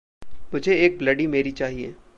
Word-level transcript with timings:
मुझे 0.53 0.75
एक 0.75 0.97
bloody 0.97 1.27
Mary 1.27 1.51
चाहिए। 1.51 1.95